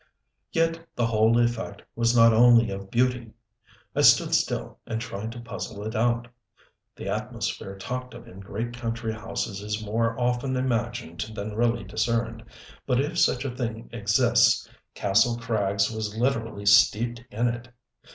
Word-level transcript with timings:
Yet 0.51 0.87
the 0.95 1.05
whole 1.05 1.37
effect 1.37 1.83
was 1.95 2.15
not 2.17 2.33
only 2.33 2.71
of 2.71 2.89
beauty. 2.89 3.33
I 3.95 4.01
stood 4.01 4.33
still, 4.33 4.79
and 4.87 4.99
tried 4.99 5.31
to 5.33 5.39
puzzle 5.39 5.83
it 5.83 5.95
out. 5.95 6.27
The 6.95 7.07
atmosphere 7.07 7.77
talked 7.77 8.15
of 8.15 8.27
in 8.27 8.39
great 8.39 8.73
country 8.75 9.13
houses 9.13 9.61
is 9.61 9.85
more 9.85 10.19
often 10.19 10.55
imagined 10.57 11.19
than 11.35 11.53
really 11.53 11.83
discerned; 11.83 12.43
but 12.87 12.99
if 12.99 13.19
such 13.19 13.45
a 13.45 13.55
thing 13.55 13.91
exists, 13.93 14.67
Kastle 14.95 15.37
Krags 15.37 15.93
was 15.95 16.17
literally 16.17 16.65
steeped 16.65 17.23
in 17.29 17.47
it. 17.47 17.67